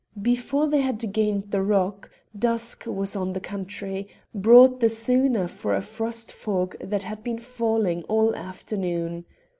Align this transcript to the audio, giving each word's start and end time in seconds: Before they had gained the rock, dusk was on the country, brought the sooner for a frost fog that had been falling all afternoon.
Before 0.19 0.67
they 0.67 0.81
had 0.81 1.13
gained 1.13 1.51
the 1.51 1.61
rock, 1.61 2.09
dusk 2.35 2.85
was 2.87 3.15
on 3.15 3.33
the 3.33 3.39
country, 3.39 4.07
brought 4.33 4.79
the 4.79 4.89
sooner 4.89 5.47
for 5.47 5.75
a 5.75 5.81
frost 5.81 6.33
fog 6.33 6.75
that 6.79 7.03
had 7.03 7.23
been 7.23 7.37
falling 7.37 8.01
all 8.05 8.35
afternoon. 8.35 9.25